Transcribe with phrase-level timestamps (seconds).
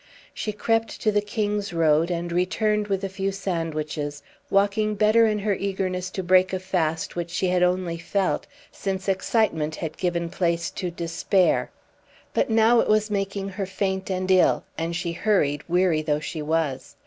[0.33, 5.37] She crept to the King's road, and returned with a few sandwiches, walking better in
[5.37, 10.31] her eagerness to break a fast which she had only felt since excitement had given
[10.31, 11.69] place to despair.
[12.33, 14.63] But now it was making her faint and ill.
[14.75, 16.95] And she hurried, weary though she was.